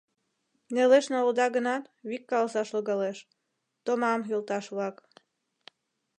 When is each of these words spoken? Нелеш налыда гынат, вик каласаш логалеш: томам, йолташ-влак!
Нелеш 0.73 1.05
налыда 1.13 1.47
гынат, 1.55 1.83
вик 2.09 2.23
каласаш 2.31 2.69
логалеш: 2.75 3.17
томам, 3.85 4.21
йолташ-влак! 4.31 4.95